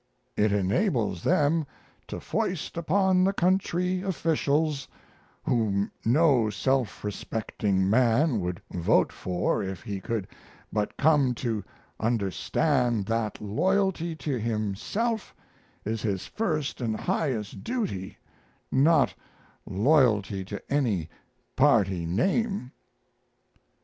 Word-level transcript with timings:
It 0.35 0.51
enables 0.51 1.21
them 1.21 1.67
to 2.07 2.19
foist 2.19 2.75
upon 2.75 3.23
the 3.23 3.33
country 3.33 4.01
officials 4.01 4.87
whom 5.43 5.91
no 6.03 6.49
self 6.49 7.03
respecting 7.03 7.87
man 7.87 8.39
would 8.39 8.63
vote 8.71 9.11
for 9.13 9.61
if 9.61 9.83
he 9.83 10.01
could 10.01 10.27
but 10.73 10.97
come 10.97 11.35
to 11.35 11.63
understand 11.99 13.05
that 13.05 13.39
loyalty 13.39 14.15
to 14.15 14.39
himself 14.39 15.35
is 15.85 16.01
his 16.01 16.25
first 16.25 16.81
and 16.81 17.01
highest 17.01 17.63
duty, 17.63 18.17
not 18.71 19.13
loyalty 19.67 20.43
to 20.45 20.59
any 20.73 21.09
party 21.55 22.07
name. 22.07 22.71